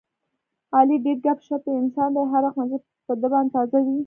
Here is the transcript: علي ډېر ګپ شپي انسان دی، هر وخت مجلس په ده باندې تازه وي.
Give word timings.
علي 0.75 0.97
ډېر 1.05 1.17
ګپ 1.25 1.39
شپي 1.47 1.71
انسان 1.77 2.09
دی، 2.15 2.23
هر 2.31 2.41
وخت 2.45 2.57
مجلس 2.59 2.83
په 3.07 3.13
ده 3.21 3.27
باندې 3.33 3.51
تازه 3.55 3.77
وي. 3.85 3.97